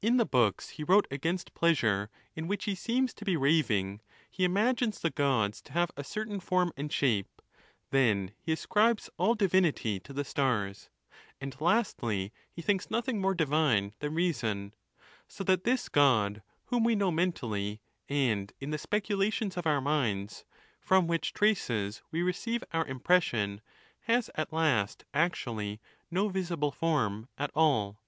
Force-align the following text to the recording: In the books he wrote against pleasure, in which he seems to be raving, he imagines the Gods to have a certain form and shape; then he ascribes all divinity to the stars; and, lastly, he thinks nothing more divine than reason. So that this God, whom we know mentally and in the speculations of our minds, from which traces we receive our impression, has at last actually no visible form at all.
In 0.00 0.16
the 0.16 0.24
books 0.24 0.70
he 0.70 0.84
wrote 0.84 1.06
against 1.10 1.52
pleasure, 1.52 2.08
in 2.34 2.48
which 2.48 2.64
he 2.64 2.74
seems 2.74 3.12
to 3.12 3.26
be 3.26 3.36
raving, 3.36 4.00
he 4.30 4.42
imagines 4.46 4.98
the 4.98 5.10
Gods 5.10 5.60
to 5.60 5.74
have 5.74 5.90
a 5.98 6.02
certain 6.02 6.40
form 6.40 6.72
and 6.78 6.90
shape; 6.90 7.42
then 7.90 8.32
he 8.40 8.52
ascribes 8.52 9.10
all 9.18 9.34
divinity 9.34 10.00
to 10.00 10.14
the 10.14 10.24
stars; 10.24 10.88
and, 11.42 11.60
lastly, 11.60 12.32
he 12.50 12.62
thinks 12.62 12.90
nothing 12.90 13.20
more 13.20 13.34
divine 13.34 13.92
than 13.98 14.14
reason. 14.14 14.72
So 15.28 15.44
that 15.44 15.64
this 15.64 15.90
God, 15.90 16.42
whom 16.68 16.82
we 16.82 16.96
know 16.96 17.10
mentally 17.10 17.82
and 18.08 18.50
in 18.60 18.70
the 18.70 18.78
speculations 18.78 19.58
of 19.58 19.66
our 19.66 19.82
minds, 19.82 20.46
from 20.80 21.06
which 21.06 21.34
traces 21.34 22.00
we 22.10 22.22
receive 22.22 22.64
our 22.72 22.86
impression, 22.86 23.60
has 24.04 24.30
at 24.36 24.54
last 24.54 25.04
actually 25.12 25.82
no 26.10 26.30
visible 26.30 26.72
form 26.72 27.28
at 27.36 27.50
all. 27.54 28.00